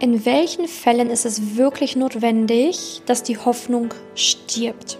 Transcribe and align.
in 0.00 0.24
welchen 0.24 0.68
Fällen 0.68 1.10
ist 1.10 1.26
es 1.26 1.56
wirklich 1.56 1.96
notwendig, 1.96 3.02
dass 3.06 3.22
die 3.22 3.38
Hoffnung 3.38 3.94
stirbt? 4.14 4.98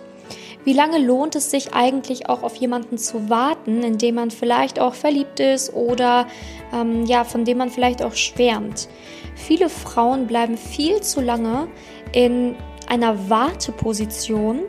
Wie 0.65 0.73
lange 0.73 0.99
lohnt 0.99 1.37
es 1.37 1.51
sich 1.51 1.73
eigentlich 1.73 2.29
auch 2.29 2.43
auf 2.43 2.57
jemanden 2.57 2.99
zu 2.99 3.31
warten, 3.31 3.83
in 3.83 3.97
dem 3.97 4.17
man 4.17 4.31
vielleicht 4.31 4.81
auch 4.81 4.95
verliebt 4.95 5.41
ist 5.41 5.73
oder 5.73 6.26
ähm, 6.75 7.07
ja, 7.07 7.25
von 7.25 7.45
dem 7.45 7.58
man 7.58 7.71
vielleicht 7.71 8.03
auch 8.03 8.14
schwärmt? 8.14 8.89
Viele 9.34 9.69
Frauen 9.69 10.27
bleiben 10.27 10.58
viel 10.58 11.00
zu 11.00 11.20
lange 11.20 11.68
in 12.12 12.56
einer 12.88 13.30
Warteposition 13.30 14.62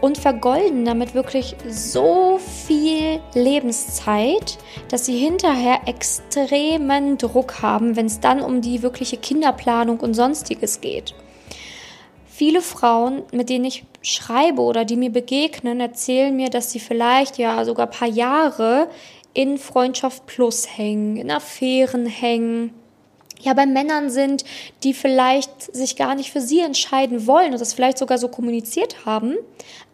und 0.00 0.18
vergolden 0.18 0.84
damit 0.84 1.14
wirklich 1.14 1.56
so 1.68 2.38
viel 2.66 3.20
Lebenszeit, 3.34 4.58
dass 4.88 5.06
sie 5.06 5.16
hinterher 5.16 5.80
extremen 5.86 7.18
Druck 7.18 7.62
haben, 7.62 7.96
wenn 7.96 8.06
es 8.06 8.20
dann 8.20 8.40
um 8.40 8.60
die 8.60 8.82
wirkliche 8.82 9.16
Kinderplanung 9.16 10.00
und 10.00 10.14
sonstiges 10.14 10.80
geht. 10.80 11.14
Viele 12.26 12.62
Frauen, 12.62 13.22
mit 13.32 13.48
denen 13.48 13.64
ich 13.64 13.84
schreibe 14.02 14.62
oder 14.62 14.84
die 14.84 14.96
mir 14.96 15.10
begegnen, 15.10 15.80
erzählen 15.80 16.34
mir, 16.34 16.50
dass 16.50 16.72
sie 16.72 16.80
vielleicht 16.80 17.38
ja 17.38 17.64
sogar 17.64 17.86
ein 17.86 17.92
paar 17.92 18.08
Jahre 18.08 18.88
in 19.34 19.56
Freundschaft 19.56 20.26
Plus 20.26 20.66
hängen, 20.76 21.16
in 21.16 21.30
Affären 21.30 22.06
hängen, 22.06 22.72
ja 23.44 23.54
bei 23.54 23.66
Männern 23.66 24.10
sind, 24.10 24.44
die 24.82 24.94
vielleicht 24.94 25.74
sich 25.74 25.96
gar 25.96 26.14
nicht 26.14 26.32
für 26.32 26.40
sie 26.40 26.60
entscheiden 26.60 27.26
wollen 27.26 27.52
und 27.52 27.60
das 27.60 27.74
vielleicht 27.74 27.98
sogar 27.98 28.18
so 28.18 28.28
kommuniziert 28.28 29.04
haben. 29.06 29.36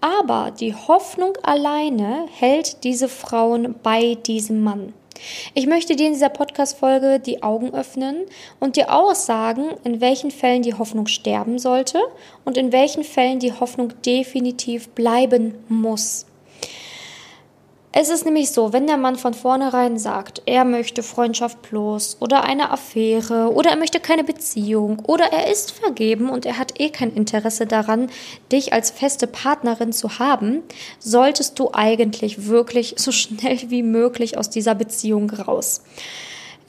Aber 0.01 0.51
die 0.51 0.75
Hoffnung 0.75 1.33
alleine 1.43 2.27
hält 2.39 2.85
diese 2.85 3.09
Frauen 3.09 3.75
bei 3.83 4.15
diesem 4.15 4.63
Mann. 4.63 4.95
Ich 5.55 5.67
möchte 5.67 5.97
dir 5.97 6.07
in 6.07 6.15
dieser 6.15 6.31
Podcast-Folge 6.31 7.21
die 7.21 7.43
Augen 7.43 7.75
öffnen 7.75 8.27
und 8.59 8.77
dir 8.77 8.91
auch 8.91 9.15
sagen, 9.15 9.71
in 9.85 10.01
welchen 10.01 10.31
Fällen 10.31 10.63
die 10.63 10.75
Hoffnung 10.75 11.07
sterben 11.07 11.59
sollte 11.59 12.01
und 12.45 12.57
in 12.57 12.73
welchen 12.73 13.05
Fällen 13.05 13.39
die 13.39 13.53
Hoffnung 13.53 13.93
definitiv 14.03 14.89
bleiben 14.91 15.55
muss. 15.69 16.27
Es 17.93 18.09
ist 18.09 18.25
nämlich 18.25 18.53
so, 18.53 18.73
wenn 18.73 18.87
der 18.87 18.99
Mann 18.99 19.17
von 19.17 19.35
vornherein 19.35 19.99
sagt, 19.99 20.43
er 20.47 20.65
möchte 20.65 21.03
Freundschaft 21.03 21.61
plus 21.61 22.17
oder 22.21 22.45
eine 22.45 22.71
Affäre 22.71 23.53
oder 23.53 23.71
er 23.71 23.77
möchte 23.77 23.99
keine 23.99 24.23
Beziehung 24.23 25.01
oder 25.01 25.33
er 25.33 25.51
ist 25.51 25.73
vergeben 25.73 26.31
und 26.31 26.47
er 26.47 26.57
hat 26.57 26.79
eh 26.79 26.91
kein 26.91 27.13
Interesse 27.13 27.67
daran, 27.67 28.09
dich 28.53 28.73
als 28.73 28.93
feste 28.93 29.27
Partnerin 29.27 29.93
zu 29.93 30.21
haben, 30.21 30.63
solltest 31.01 31.59
du 31.59 31.71
eigentlich 31.73 32.47
wirklich 32.47 32.95
so 32.97 33.11
schnell 33.11 33.59
wie 33.71 33.83
möglich 33.83 34.39
aus 34.39 34.51
dieser 34.51 34.77
Beziehung 34.77 35.29
raus. 35.29 35.83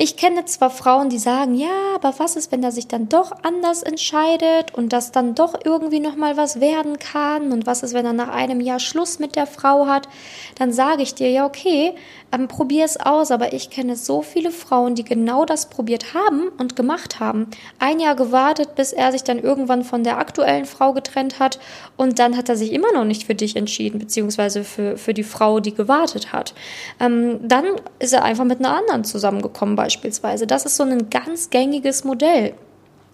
Ich 0.03 0.17
kenne 0.17 0.45
zwar 0.45 0.71
Frauen, 0.71 1.09
die 1.09 1.19
sagen, 1.19 1.53
ja, 1.53 1.93
aber 1.93 2.15
was 2.17 2.35
ist, 2.35 2.51
wenn 2.51 2.63
er 2.63 2.71
sich 2.71 2.87
dann 2.87 3.07
doch 3.07 3.31
anders 3.43 3.83
entscheidet 3.83 4.73
und 4.73 4.93
das 4.93 5.11
dann 5.11 5.35
doch 5.35 5.53
irgendwie 5.63 5.99
noch 5.99 6.15
mal 6.15 6.37
was 6.37 6.59
werden 6.59 6.97
kann 6.97 7.51
und 7.51 7.67
was 7.67 7.83
ist, 7.83 7.93
wenn 7.93 8.07
er 8.07 8.13
nach 8.13 8.29
einem 8.29 8.61
Jahr 8.61 8.79
Schluss 8.79 9.19
mit 9.19 9.35
der 9.35 9.45
Frau 9.45 9.85
hat? 9.85 10.09
Dann 10.57 10.73
sage 10.73 11.03
ich 11.03 11.13
dir, 11.13 11.29
ja, 11.29 11.45
okay, 11.45 11.93
ähm, 12.31 12.47
probier 12.47 12.83
es 12.83 12.97
aus, 12.97 13.29
aber 13.29 13.53
ich 13.53 13.69
kenne 13.69 13.95
so 13.95 14.23
viele 14.23 14.49
Frauen, 14.49 14.95
die 14.95 15.03
genau 15.03 15.45
das 15.45 15.69
probiert 15.69 16.15
haben 16.15 16.47
und 16.57 16.75
gemacht 16.75 17.19
haben. 17.19 17.45
Ein 17.77 17.99
Jahr 17.99 18.15
gewartet, 18.15 18.73
bis 18.73 18.93
er 18.93 19.11
sich 19.11 19.23
dann 19.23 19.37
irgendwann 19.37 19.83
von 19.83 20.03
der 20.03 20.17
aktuellen 20.17 20.65
Frau 20.65 20.93
getrennt 20.93 21.37
hat 21.37 21.59
und 21.95 22.17
dann 22.17 22.37
hat 22.37 22.49
er 22.49 22.55
sich 22.55 22.73
immer 22.73 22.91
noch 22.91 23.05
nicht 23.05 23.27
für 23.27 23.35
dich 23.35 23.55
entschieden, 23.55 23.99
beziehungsweise 23.99 24.63
für, 24.63 24.97
für 24.97 25.13
die 25.13 25.23
Frau, 25.23 25.59
die 25.59 25.75
gewartet 25.75 26.33
hat. 26.33 26.55
Ähm, 26.99 27.39
dann 27.47 27.65
ist 27.99 28.13
er 28.13 28.23
einfach 28.23 28.45
mit 28.45 28.57
einer 28.57 28.75
anderen 28.75 29.03
zusammengekommen 29.03 29.75
beispielsweise. 29.75 29.90
Das 30.47 30.65
ist 30.65 30.77
so 30.77 30.83
ein 30.83 31.09
ganz 31.09 31.49
gängiges 31.49 32.03
Modell 32.03 32.53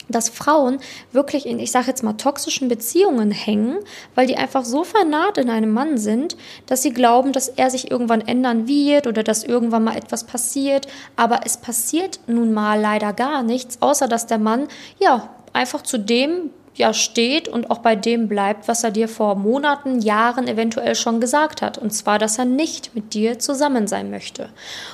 dass 0.09 0.29
Frauen 0.29 0.79
wirklich 1.11 1.45
in, 1.45 1.59
ich 1.59 1.71
sage 1.71 1.87
jetzt 1.87 2.03
mal, 2.03 2.13
toxischen 2.13 2.67
Beziehungen 2.67 3.31
hängen, 3.31 3.79
weil 4.15 4.27
die 4.27 4.37
einfach 4.37 4.65
so 4.65 4.83
vernarrt 4.83 5.37
in 5.37 5.49
einem 5.49 5.71
Mann 5.71 5.97
sind, 5.97 6.37
dass 6.65 6.81
sie 6.81 6.93
glauben, 6.93 7.33
dass 7.33 7.49
er 7.49 7.69
sich 7.69 7.91
irgendwann 7.91 8.21
ändern 8.21 8.67
wird 8.67 9.07
oder 9.07 9.23
dass 9.23 9.43
irgendwann 9.43 9.83
mal 9.83 9.97
etwas 9.97 10.23
passiert. 10.23 10.87
Aber 11.15 11.41
es 11.45 11.57
passiert 11.57 12.19
nun 12.27 12.53
mal 12.53 12.79
leider 12.79 13.13
gar 13.13 13.43
nichts, 13.43 13.81
außer 13.81 14.07
dass 14.07 14.27
der 14.27 14.39
Mann 14.39 14.67
ja 14.99 15.29
einfach 15.53 15.81
zu 15.81 15.97
dem 15.97 16.51
ja 16.77 16.93
steht 16.93 17.47
und 17.47 17.69
auch 17.69 17.79
bei 17.79 17.95
dem 17.95 18.27
bleibt, 18.27 18.67
was 18.67 18.83
er 18.83 18.91
dir 18.91 19.07
vor 19.07 19.35
Monaten, 19.35 19.99
Jahren 19.99 20.47
eventuell 20.47 20.95
schon 20.95 21.19
gesagt 21.19 21.61
hat. 21.61 21.77
Und 21.77 21.91
zwar, 21.91 22.19
dass 22.19 22.37
er 22.37 22.45
nicht 22.45 22.95
mit 22.95 23.13
dir 23.13 23.39
zusammen 23.39 23.87
sein 23.87 24.09
möchte. 24.09 24.49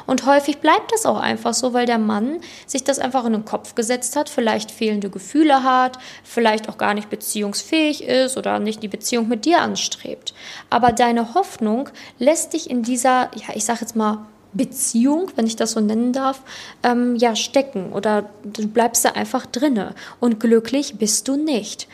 Und 0.05 0.25
häufig 0.25 0.59
bleibt 0.59 0.91
das 0.91 1.05
auch 1.05 1.19
einfach 1.19 1.53
so, 1.53 1.73
weil 1.73 1.85
der 1.85 1.97
Mann 1.97 2.39
sich 2.65 2.83
das 2.83 2.99
einfach 2.99 3.25
in 3.25 3.33
den 3.33 3.45
Kopf 3.45 3.75
gesetzt 3.75 4.15
hat, 4.15 4.29
vielleicht 4.29 4.71
fehlende 4.71 5.09
Gefühle 5.09 5.63
hat, 5.63 5.99
vielleicht 6.23 6.69
auch 6.69 6.77
gar 6.77 6.93
nicht 6.93 7.09
beziehungsfähig 7.09 8.03
ist 8.03 8.37
oder 8.37 8.59
nicht 8.59 8.83
die 8.83 8.87
Beziehung 8.87 9.27
mit 9.27 9.45
dir 9.45 9.61
anstrebt. 9.61 10.33
Aber 10.69 10.91
deine 10.91 11.33
Hoffnung 11.33 11.89
lässt 12.19 12.53
dich 12.53 12.69
in 12.69 12.83
dieser, 12.83 13.29
ja, 13.35 13.53
ich 13.55 13.65
sag 13.65 13.81
jetzt 13.81 13.95
mal, 13.95 14.25
Beziehung, 14.53 15.31
wenn 15.35 15.47
ich 15.47 15.55
das 15.55 15.71
so 15.71 15.79
nennen 15.79 16.13
darf, 16.13 16.41
ähm, 16.83 17.15
ja 17.15 17.35
stecken 17.35 17.91
oder 17.93 18.29
du 18.43 18.67
bleibst 18.67 19.05
da 19.05 19.09
einfach 19.09 19.45
drinne 19.45 19.95
und 20.19 20.39
glücklich 20.39 20.97
bist 20.97 21.27
du 21.27 21.35
nicht. 21.35 21.87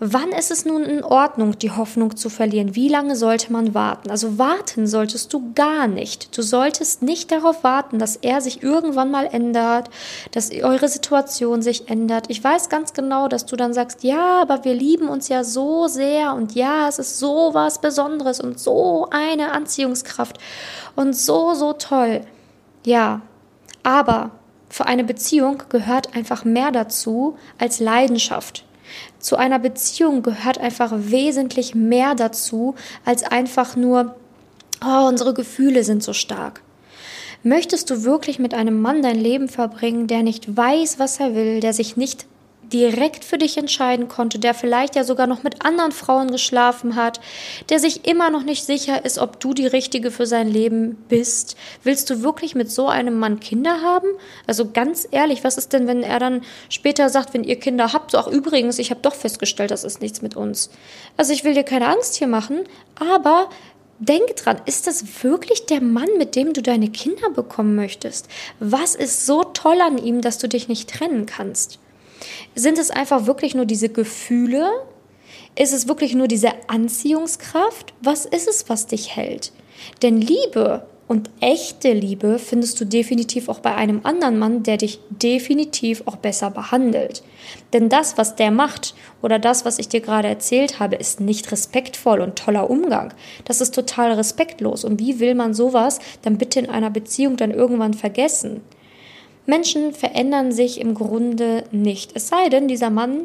Wann 0.00 0.28
ist 0.28 0.52
es 0.52 0.64
nun 0.64 0.84
in 0.84 1.02
Ordnung, 1.02 1.58
die 1.58 1.72
Hoffnung 1.72 2.16
zu 2.16 2.30
verlieren? 2.30 2.76
Wie 2.76 2.88
lange 2.88 3.16
sollte 3.16 3.52
man 3.52 3.74
warten? 3.74 4.12
Also 4.12 4.38
warten 4.38 4.86
solltest 4.86 5.32
du 5.32 5.52
gar 5.54 5.88
nicht. 5.88 6.38
Du 6.38 6.42
solltest 6.42 7.02
nicht 7.02 7.32
darauf 7.32 7.64
warten, 7.64 7.98
dass 7.98 8.14
er 8.14 8.40
sich 8.40 8.62
irgendwann 8.62 9.10
mal 9.10 9.26
ändert, 9.26 9.90
dass 10.30 10.52
eure 10.52 10.86
Situation 10.86 11.62
sich 11.62 11.90
ändert. 11.90 12.26
Ich 12.28 12.44
weiß 12.44 12.68
ganz 12.68 12.92
genau, 12.92 13.26
dass 13.26 13.44
du 13.44 13.56
dann 13.56 13.74
sagst, 13.74 14.04
ja, 14.04 14.40
aber 14.40 14.64
wir 14.64 14.72
lieben 14.72 15.08
uns 15.08 15.26
ja 15.26 15.42
so 15.42 15.88
sehr 15.88 16.32
und 16.32 16.54
ja, 16.54 16.86
es 16.86 17.00
ist 17.00 17.18
so 17.18 17.50
was 17.52 17.80
Besonderes 17.80 18.38
und 18.38 18.60
so 18.60 19.08
eine 19.10 19.50
Anziehungskraft 19.50 20.38
und 20.94 21.16
so, 21.16 21.54
so 21.54 21.72
toll. 21.72 22.20
Ja, 22.84 23.22
aber 23.82 24.30
für 24.68 24.86
eine 24.86 25.02
Beziehung 25.02 25.64
gehört 25.70 26.14
einfach 26.14 26.44
mehr 26.44 26.70
dazu 26.70 27.36
als 27.58 27.80
Leidenschaft. 27.80 28.64
Zu 29.18 29.36
einer 29.36 29.58
Beziehung 29.58 30.22
gehört 30.22 30.58
einfach 30.58 30.92
wesentlich 30.94 31.74
mehr 31.74 32.14
dazu 32.14 32.74
als 33.04 33.22
einfach 33.24 33.76
nur, 33.76 34.16
oh, 34.84 35.08
unsere 35.08 35.34
Gefühle 35.34 35.84
sind 35.84 36.02
so 36.02 36.12
stark. 36.12 36.62
Möchtest 37.42 37.90
du 37.90 38.04
wirklich 38.04 38.38
mit 38.38 38.54
einem 38.54 38.80
Mann 38.80 39.02
dein 39.02 39.18
Leben 39.18 39.48
verbringen, 39.48 40.06
der 40.06 40.22
nicht 40.22 40.56
weiß, 40.56 40.98
was 40.98 41.20
er 41.20 41.34
will, 41.34 41.60
der 41.60 41.72
sich 41.72 41.96
nicht 41.96 42.26
direkt 42.72 43.24
für 43.24 43.38
dich 43.38 43.56
entscheiden 43.56 44.08
konnte, 44.08 44.38
der 44.38 44.54
vielleicht 44.54 44.96
ja 44.96 45.04
sogar 45.04 45.26
noch 45.26 45.42
mit 45.42 45.64
anderen 45.64 45.92
Frauen 45.92 46.30
geschlafen 46.30 46.96
hat, 46.96 47.20
der 47.68 47.78
sich 47.78 48.06
immer 48.06 48.30
noch 48.30 48.42
nicht 48.42 48.64
sicher 48.64 49.04
ist, 49.04 49.18
ob 49.18 49.40
du 49.40 49.54
die 49.54 49.66
Richtige 49.66 50.10
für 50.10 50.26
sein 50.26 50.48
Leben 50.48 50.96
bist. 51.08 51.56
Willst 51.82 52.10
du 52.10 52.22
wirklich 52.22 52.54
mit 52.54 52.70
so 52.70 52.88
einem 52.88 53.18
Mann 53.18 53.40
Kinder 53.40 53.80
haben? 53.82 54.08
Also 54.46 54.70
ganz 54.70 55.08
ehrlich, 55.10 55.44
was 55.44 55.58
ist 55.58 55.72
denn, 55.72 55.86
wenn 55.86 56.02
er 56.02 56.18
dann 56.18 56.42
später 56.68 57.08
sagt, 57.08 57.34
wenn 57.34 57.44
ihr 57.44 57.58
Kinder 57.58 57.92
habt, 57.92 58.10
so 58.10 58.18
ach 58.18 58.28
übrigens, 58.28 58.78
ich 58.78 58.90
habe 58.90 59.00
doch 59.00 59.14
festgestellt, 59.14 59.70
das 59.70 59.84
ist 59.84 60.00
nichts 60.00 60.22
mit 60.22 60.36
uns. 60.36 60.70
Also 61.16 61.32
ich 61.32 61.44
will 61.44 61.54
dir 61.54 61.64
keine 61.64 61.88
Angst 61.88 62.16
hier 62.16 62.28
machen, 62.28 62.64
aber 62.98 63.48
Denk 64.00 64.36
dran, 64.36 64.60
ist 64.64 64.86
das 64.86 65.24
wirklich 65.24 65.66
der 65.66 65.80
Mann, 65.80 66.08
mit 66.18 66.36
dem 66.36 66.52
du 66.52 66.62
deine 66.62 66.88
Kinder 66.88 67.30
bekommen 67.30 67.74
möchtest? 67.74 68.28
Was 68.60 68.94
ist 68.94 69.26
so 69.26 69.42
toll 69.42 69.80
an 69.80 69.98
ihm, 69.98 70.20
dass 70.20 70.38
du 70.38 70.48
dich 70.48 70.68
nicht 70.68 70.88
trennen 70.88 71.26
kannst? 71.26 71.80
Sind 72.58 72.76
es 72.76 72.90
einfach 72.90 73.26
wirklich 73.26 73.54
nur 73.54 73.66
diese 73.66 73.88
Gefühle? 73.88 74.68
Ist 75.54 75.72
es 75.72 75.86
wirklich 75.86 76.16
nur 76.16 76.26
diese 76.26 76.50
Anziehungskraft? 76.66 77.94
Was 78.02 78.26
ist 78.26 78.48
es, 78.48 78.68
was 78.68 78.88
dich 78.88 79.14
hält? 79.14 79.52
Denn 80.02 80.20
Liebe 80.20 80.84
und 81.06 81.30
echte 81.38 81.92
Liebe 81.92 82.40
findest 82.40 82.80
du 82.80 82.84
definitiv 82.84 83.48
auch 83.48 83.60
bei 83.60 83.76
einem 83.76 84.00
anderen 84.02 84.40
Mann, 84.40 84.64
der 84.64 84.76
dich 84.76 84.98
definitiv 85.08 86.02
auch 86.06 86.16
besser 86.16 86.50
behandelt. 86.50 87.22
Denn 87.72 87.88
das, 87.88 88.18
was 88.18 88.34
der 88.34 88.50
macht 88.50 88.96
oder 89.22 89.38
das, 89.38 89.64
was 89.64 89.78
ich 89.78 89.88
dir 89.88 90.00
gerade 90.00 90.26
erzählt 90.26 90.80
habe, 90.80 90.96
ist 90.96 91.20
nicht 91.20 91.52
respektvoll 91.52 92.20
und 92.20 92.34
toller 92.34 92.68
Umgang. 92.68 93.14
Das 93.44 93.60
ist 93.60 93.72
total 93.72 94.14
respektlos. 94.14 94.84
Und 94.84 94.98
wie 94.98 95.20
will 95.20 95.36
man 95.36 95.54
sowas 95.54 96.00
dann 96.22 96.38
bitte 96.38 96.58
in 96.58 96.68
einer 96.68 96.90
Beziehung 96.90 97.36
dann 97.36 97.52
irgendwann 97.52 97.94
vergessen? 97.94 98.62
Menschen 99.48 99.94
verändern 99.94 100.52
sich 100.52 100.78
im 100.78 100.92
Grunde 100.92 101.64
nicht. 101.70 102.12
Es 102.14 102.28
sei 102.28 102.50
denn, 102.50 102.68
dieser 102.68 102.90
Mann 102.90 103.22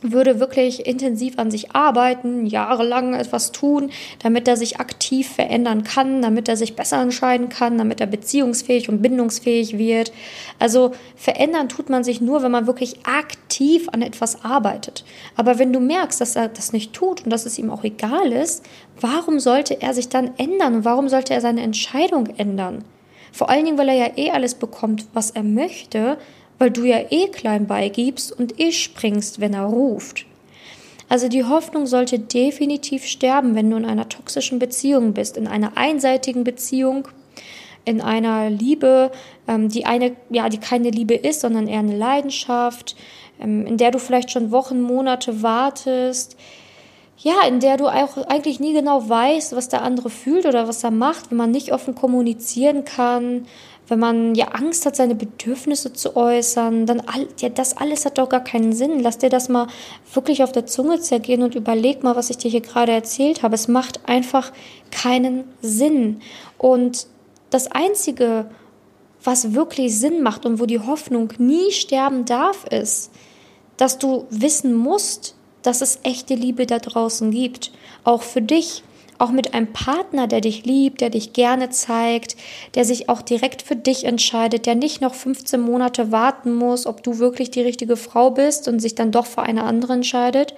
würde 0.00 0.38
wirklich 0.38 0.86
intensiv 0.86 1.40
an 1.40 1.50
sich 1.50 1.72
arbeiten, 1.72 2.46
jahrelang 2.46 3.14
etwas 3.14 3.50
tun, 3.50 3.90
damit 4.22 4.46
er 4.46 4.56
sich 4.56 4.78
aktiv 4.78 5.28
verändern 5.28 5.82
kann, 5.82 6.22
damit 6.22 6.48
er 6.48 6.56
sich 6.56 6.76
besser 6.76 7.02
entscheiden 7.02 7.48
kann, 7.48 7.78
damit 7.78 8.00
er 8.00 8.06
beziehungsfähig 8.06 8.88
und 8.88 9.02
bindungsfähig 9.02 9.76
wird. 9.76 10.12
Also 10.60 10.92
verändern 11.16 11.68
tut 11.68 11.90
man 11.90 12.04
sich 12.04 12.20
nur, 12.20 12.44
wenn 12.44 12.52
man 12.52 12.68
wirklich 12.68 13.04
aktiv 13.04 13.88
an 13.90 14.02
etwas 14.02 14.44
arbeitet. 14.44 15.04
Aber 15.34 15.58
wenn 15.58 15.72
du 15.72 15.80
merkst, 15.80 16.20
dass 16.20 16.36
er 16.36 16.46
das 16.46 16.72
nicht 16.72 16.92
tut 16.92 17.24
und 17.24 17.30
dass 17.30 17.44
es 17.44 17.58
ihm 17.58 17.70
auch 17.70 17.82
egal 17.82 18.32
ist, 18.32 18.64
warum 19.00 19.40
sollte 19.40 19.82
er 19.82 19.94
sich 19.94 20.08
dann 20.08 20.30
ändern 20.38 20.76
und 20.76 20.84
warum 20.84 21.08
sollte 21.08 21.34
er 21.34 21.40
seine 21.40 21.62
Entscheidung 21.62 22.28
ändern? 22.36 22.84
Vor 23.32 23.50
allen 23.50 23.64
Dingen, 23.64 23.78
weil 23.78 23.88
er 23.88 23.94
ja 23.94 24.10
eh 24.16 24.30
alles 24.30 24.54
bekommt, 24.54 25.06
was 25.12 25.30
er 25.30 25.42
möchte. 25.42 26.18
weil 26.60 26.70
du 26.70 26.84
ja 26.84 26.98
eh 27.08 27.28
klein 27.28 27.66
beigibst 27.66 28.30
und 28.38 28.60
eh 28.60 28.70
springst, 28.70 29.40
wenn 29.40 29.54
er 29.54 29.64
ruft. 29.64 30.26
Also 31.08 31.28
die 31.28 31.44
Hoffnung 31.44 31.86
sollte 31.86 32.18
definitiv 32.18 33.06
sterben, 33.06 33.54
wenn 33.54 33.70
du 33.70 33.78
in 33.78 33.86
einer 33.86 34.08
toxischen 34.08 34.58
Beziehung 34.60 35.14
bist, 35.14 35.38
in 35.38 35.48
einer 35.48 35.76
einseitigen 35.76 36.44
Beziehung, 36.44 37.08
in 37.86 38.02
einer 38.02 38.50
Liebe, 38.50 39.10
ähm, 39.48 39.70
die 39.70 39.86
eine, 39.86 40.14
ja, 40.28 40.50
die 40.50 40.58
keine 40.58 40.90
Liebe 40.90 41.14
ist, 41.14 41.40
sondern 41.40 41.66
eher 41.66 41.78
eine 41.78 41.96
Leidenschaft, 41.96 42.94
ähm, 43.40 43.66
in 43.66 43.78
der 43.78 43.90
du 43.90 43.98
vielleicht 43.98 44.30
schon 44.30 44.50
Wochen, 44.50 44.82
Monate 44.82 45.42
wartest, 45.42 46.36
ja, 47.22 47.42
in 47.46 47.60
der 47.60 47.76
du 47.76 47.86
auch 47.86 48.16
eigentlich 48.28 48.60
nie 48.60 48.72
genau 48.72 49.06
weißt, 49.06 49.54
was 49.54 49.68
der 49.68 49.82
andere 49.82 50.08
fühlt 50.08 50.46
oder 50.46 50.66
was 50.66 50.82
er 50.82 50.90
macht, 50.90 51.30
wenn 51.30 51.36
man 51.36 51.50
nicht 51.50 51.72
offen 51.72 51.94
kommunizieren 51.94 52.84
kann, 52.86 53.46
wenn 53.88 53.98
man 53.98 54.34
ja 54.34 54.48
Angst 54.48 54.86
hat, 54.86 54.96
seine 54.96 55.14
Bedürfnisse 55.14 55.92
zu 55.92 56.16
äußern, 56.16 56.86
dann 56.86 57.00
all, 57.00 57.26
ja, 57.38 57.50
das 57.50 57.76
alles 57.76 58.06
hat 58.06 58.16
doch 58.16 58.28
gar 58.28 58.42
keinen 58.42 58.72
Sinn. 58.72 59.00
Lass 59.00 59.18
dir 59.18 59.28
das 59.28 59.50
mal 59.50 59.66
wirklich 60.14 60.42
auf 60.42 60.52
der 60.52 60.64
Zunge 60.64 61.00
zergehen 61.00 61.42
und 61.42 61.54
überleg 61.54 62.02
mal, 62.02 62.16
was 62.16 62.30
ich 62.30 62.38
dir 62.38 62.50
hier 62.50 62.62
gerade 62.62 62.92
erzählt 62.92 63.42
habe. 63.42 63.54
Es 63.54 63.68
macht 63.68 64.08
einfach 64.08 64.52
keinen 64.90 65.44
Sinn. 65.60 66.20
Und 66.56 67.06
das 67.50 67.70
Einzige, 67.70 68.48
was 69.22 69.52
wirklich 69.52 69.98
Sinn 69.98 70.22
macht 70.22 70.46
und 70.46 70.58
wo 70.58 70.66
die 70.66 70.80
Hoffnung 70.80 71.32
nie 71.36 71.72
sterben 71.72 72.24
darf, 72.24 72.64
ist, 72.66 73.10
dass 73.76 73.98
du 73.98 74.26
wissen 74.30 74.74
musst, 74.74 75.34
dass 75.62 75.80
es 75.80 76.00
echte 76.02 76.34
Liebe 76.34 76.66
da 76.66 76.78
draußen 76.78 77.30
gibt. 77.30 77.72
Auch 78.04 78.22
für 78.22 78.42
dich. 78.42 78.82
Auch 79.18 79.32
mit 79.32 79.52
einem 79.52 79.70
Partner, 79.70 80.26
der 80.28 80.40
dich 80.40 80.64
liebt, 80.64 81.02
der 81.02 81.10
dich 81.10 81.34
gerne 81.34 81.68
zeigt, 81.68 82.36
der 82.74 82.86
sich 82.86 83.10
auch 83.10 83.20
direkt 83.20 83.60
für 83.60 83.76
dich 83.76 84.04
entscheidet, 84.04 84.64
der 84.64 84.74
nicht 84.74 85.02
noch 85.02 85.12
15 85.12 85.60
Monate 85.60 86.10
warten 86.10 86.54
muss, 86.54 86.86
ob 86.86 87.02
du 87.02 87.18
wirklich 87.18 87.50
die 87.50 87.60
richtige 87.60 87.98
Frau 87.98 88.30
bist 88.30 88.66
und 88.66 88.80
sich 88.80 88.94
dann 88.94 89.12
doch 89.12 89.26
für 89.26 89.42
eine 89.42 89.64
andere 89.64 89.92
entscheidet, 89.92 90.54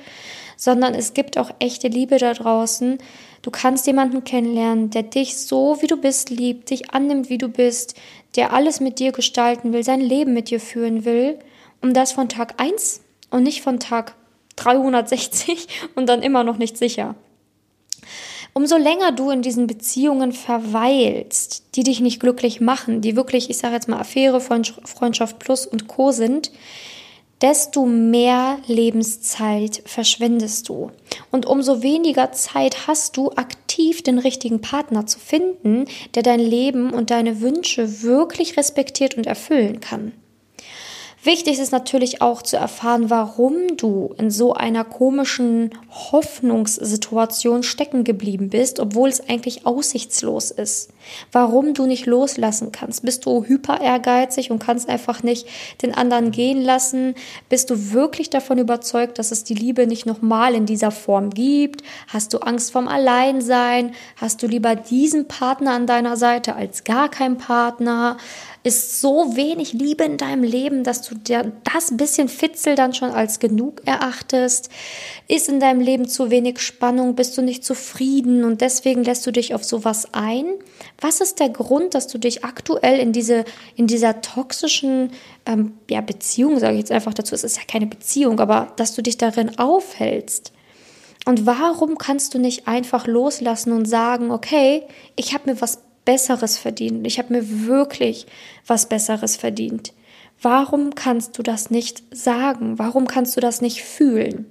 sondern 0.56 0.94
es 0.94 1.12
gibt 1.12 1.38
auch 1.38 1.50
echte 1.58 1.88
Liebe 1.88 2.18
da 2.18 2.34
draußen. 2.34 2.98
Du 3.42 3.50
kannst 3.50 3.88
jemanden 3.88 4.22
kennenlernen, 4.22 4.90
der 4.90 5.02
dich 5.02 5.36
so 5.38 5.78
wie 5.80 5.88
du 5.88 5.96
bist 5.96 6.30
liebt, 6.30 6.70
dich 6.70 6.92
annimmt 6.92 7.30
wie 7.30 7.38
du 7.38 7.48
bist, 7.48 7.96
der 8.36 8.52
alles 8.52 8.78
mit 8.78 9.00
dir 9.00 9.10
gestalten 9.10 9.72
will, 9.72 9.82
sein 9.82 10.00
Leben 10.00 10.34
mit 10.34 10.50
dir 10.50 10.60
führen 10.60 11.04
will, 11.04 11.36
um 11.82 11.94
das 11.94 12.12
von 12.12 12.28
Tag 12.28 12.60
1 12.60 13.00
und 13.30 13.42
nicht 13.42 13.62
von 13.62 13.80
Tag 13.80 14.14
360 14.56 15.68
und 15.94 16.06
dann 16.08 16.22
immer 16.22 16.44
noch 16.44 16.58
nicht 16.58 16.76
sicher. 16.76 17.14
Umso 18.54 18.76
länger 18.76 19.12
du 19.12 19.30
in 19.30 19.40
diesen 19.40 19.66
Beziehungen 19.66 20.32
verweilst, 20.32 21.74
die 21.74 21.84
dich 21.84 22.00
nicht 22.00 22.20
glücklich 22.20 22.60
machen, 22.60 23.00
die 23.00 23.16
wirklich, 23.16 23.48
ich 23.48 23.56
sage 23.56 23.74
jetzt 23.74 23.88
mal 23.88 23.98
Affäre, 23.98 24.40
Freundschaft 24.40 25.38
Plus 25.38 25.66
und 25.66 25.88
Co 25.88 26.10
sind, 26.10 26.52
desto 27.40 27.86
mehr 27.86 28.58
Lebenszeit 28.66 29.82
verschwendest 29.86 30.68
du. 30.68 30.90
Und 31.30 31.46
umso 31.46 31.82
weniger 31.82 32.32
Zeit 32.32 32.86
hast 32.86 33.16
du, 33.16 33.30
aktiv 33.30 34.02
den 34.02 34.18
richtigen 34.18 34.60
Partner 34.60 35.06
zu 35.06 35.18
finden, 35.18 35.86
der 36.14 36.22
dein 36.22 36.38
Leben 36.38 36.90
und 36.92 37.10
deine 37.10 37.40
Wünsche 37.40 38.02
wirklich 38.02 38.58
respektiert 38.58 39.16
und 39.16 39.26
erfüllen 39.26 39.80
kann. 39.80 40.12
Wichtig 41.24 41.60
ist 41.60 41.70
natürlich 41.70 42.20
auch 42.20 42.42
zu 42.42 42.56
erfahren, 42.56 43.08
warum 43.08 43.76
du 43.76 44.12
in 44.18 44.32
so 44.32 44.54
einer 44.54 44.82
komischen 44.82 45.70
Hoffnungssituation 45.88 47.62
stecken 47.62 48.02
geblieben 48.02 48.48
bist, 48.48 48.80
obwohl 48.80 49.08
es 49.08 49.28
eigentlich 49.28 49.64
aussichtslos 49.64 50.50
ist. 50.50 50.90
Warum 51.30 51.74
du 51.74 51.86
nicht 51.86 52.06
loslassen 52.06 52.72
kannst. 52.72 53.04
Bist 53.04 53.24
du 53.24 53.44
hyper 53.44 53.80
ehrgeizig 53.80 54.50
und 54.50 54.58
kannst 54.58 54.88
einfach 54.88 55.22
nicht 55.22 55.46
den 55.82 55.94
anderen 55.94 56.32
gehen 56.32 56.60
lassen? 56.60 57.14
Bist 57.48 57.70
du 57.70 57.92
wirklich 57.92 58.28
davon 58.28 58.58
überzeugt, 58.58 59.20
dass 59.20 59.30
es 59.30 59.44
die 59.44 59.54
Liebe 59.54 59.86
nicht 59.86 60.06
nochmal 60.06 60.56
in 60.56 60.66
dieser 60.66 60.90
Form 60.90 61.30
gibt? 61.30 61.84
Hast 62.08 62.34
du 62.34 62.38
Angst 62.38 62.72
vom 62.72 62.88
Alleinsein? 62.88 63.94
Hast 64.16 64.42
du 64.42 64.48
lieber 64.48 64.74
diesen 64.74 65.28
Partner 65.28 65.70
an 65.70 65.86
deiner 65.86 66.16
Seite 66.16 66.56
als 66.56 66.82
gar 66.82 67.08
kein 67.08 67.38
Partner? 67.38 68.16
Ist 68.64 69.00
so 69.00 69.34
wenig 69.36 69.72
Liebe 69.72 70.04
in 70.04 70.16
deinem 70.16 70.44
Leben, 70.44 70.84
dass 70.84 71.02
du 71.02 71.16
dir 71.16 71.52
das 71.72 71.96
bisschen 71.96 72.28
Fitzel 72.28 72.76
dann 72.76 72.94
schon 72.94 73.10
als 73.10 73.40
genug 73.40 73.82
erachtest? 73.86 74.70
Ist 75.26 75.48
in 75.48 75.58
deinem 75.58 75.80
Leben 75.80 76.08
zu 76.08 76.30
wenig 76.30 76.60
Spannung? 76.60 77.16
Bist 77.16 77.36
du 77.36 77.42
nicht 77.42 77.64
zufrieden 77.64 78.44
und 78.44 78.60
deswegen 78.60 79.02
lässt 79.02 79.26
du 79.26 79.32
dich 79.32 79.54
auf 79.54 79.64
sowas 79.64 80.08
ein? 80.12 80.46
Was 81.00 81.20
ist 81.20 81.40
der 81.40 81.48
Grund, 81.48 81.94
dass 81.94 82.06
du 82.06 82.18
dich 82.18 82.44
aktuell 82.44 83.00
in 83.00 83.12
diese 83.12 83.44
in 83.74 83.88
dieser 83.88 84.20
toxischen 84.20 85.10
ähm, 85.44 85.74
ja, 85.90 86.00
Beziehung, 86.00 86.58
sage 86.60 86.74
ich 86.74 86.80
jetzt 86.80 86.92
einfach 86.92 87.14
dazu, 87.14 87.34
es 87.34 87.44
ist 87.44 87.56
ja 87.56 87.64
keine 87.66 87.86
Beziehung, 87.86 88.38
aber 88.38 88.72
dass 88.76 88.94
du 88.94 89.02
dich 89.02 89.18
darin 89.18 89.58
aufhältst? 89.58 90.52
Und 91.24 91.46
warum 91.46 91.98
kannst 91.98 92.34
du 92.34 92.38
nicht 92.38 92.66
einfach 92.66 93.06
loslassen 93.06 93.72
und 93.72 93.86
sagen, 93.86 94.30
okay, 94.30 94.82
ich 95.14 95.34
habe 95.34 95.50
mir 95.52 95.60
was 95.60 95.78
Besseres 96.04 96.58
verdient. 96.58 97.06
Ich 97.06 97.18
habe 97.18 97.32
mir 97.32 97.66
wirklich 97.66 98.26
was 98.66 98.88
Besseres 98.88 99.36
verdient. 99.36 99.92
Warum 100.40 100.94
kannst 100.94 101.38
du 101.38 101.42
das 101.42 101.70
nicht 101.70 102.02
sagen? 102.10 102.78
Warum 102.78 103.06
kannst 103.06 103.36
du 103.36 103.40
das 103.40 103.60
nicht 103.60 103.82
fühlen? 103.82 104.46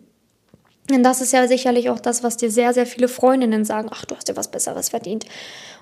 Denn 0.89 1.03
das 1.03 1.21
ist 1.21 1.33
ja 1.33 1.47
sicherlich 1.47 1.89
auch 1.89 1.99
das, 1.99 2.23
was 2.23 2.37
dir 2.37 2.49
sehr, 2.49 2.73
sehr 2.73 2.85
viele 2.85 3.07
Freundinnen 3.07 3.65
sagen. 3.65 3.89
Ach, 3.91 4.05
du 4.05 4.15
hast 4.15 4.27
dir 4.27 4.35
was 4.35 4.51
Besseres 4.51 4.89
verdient. 4.89 5.25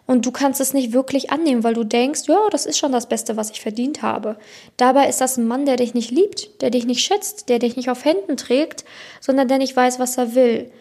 Und 0.05 0.25
du 0.25 0.31
kannst 0.31 0.59
es 0.59 0.73
nicht 0.73 0.91
wirklich 0.91 1.29
annehmen, 1.31 1.63
weil 1.63 1.75
du 1.75 1.83
denkst, 1.83 2.21
ja, 2.27 2.39
das 2.49 2.65
ist 2.65 2.79
schon 2.79 2.91
das 2.91 3.07
Beste, 3.07 3.37
was 3.37 3.51
ich 3.51 3.61
verdient 3.61 4.01
habe. 4.01 4.37
Dabei 4.77 5.07
ist 5.07 5.21
das 5.21 5.37
ein 5.37 5.47
Mann, 5.47 5.65
der 5.65 5.75
dich 5.75 5.93
nicht 5.93 6.09
liebt, 6.09 6.61
der 6.61 6.71
dich 6.71 6.85
nicht 6.85 7.03
schätzt, 7.03 7.47
der 7.47 7.59
dich 7.59 7.75
nicht 7.75 7.89
auf 7.89 8.05
Händen 8.05 8.35
trägt, 8.35 8.85
sondern 9.19 9.47
der 9.47 9.59
nicht 9.59 9.75
weiß, 9.75 9.99
was 9.99 10.17
er 10.17 10.33
will. 10.33 10.71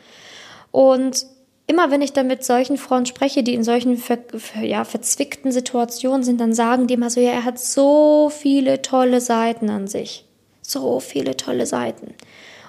Und 0.70 1.26
immer 1.69 1.91
wenn 1.93 2.03
ich 2.03 2.12
dann 2.12 2.26
mit 2.26 2.43
solchen 2.43 2.79
Frauen 2.79 3.06
spreche, 3.06 3.44
die 3.44 3.55
in 3.55 3.62
solchen 3.62 3.97
ver, 3.99 4.19
ja, 4.62 4.85
verzwickten 4.85 5.53
Situationen 5.53 6.25
sind, 6.25 6.41
dann 6.41 6.55
sagen 6.55 6.88
die 6.88 6.94
immer 6.94 7.11
so, 7.11 7.20
ja, 7.20 7.31
er 7.31 7.44
hat 7.44 7.61
so 7.61 8.31
viele 8.31 8.82
tolle 8.82 9.20
Seiten 9.20 9.70
an 9.70 9.87
sich. 9.87 10.25
So 10.62 10.99
viele 10.99 11.37
tolle 11.37 11.67
Seiten. 11.67 12.15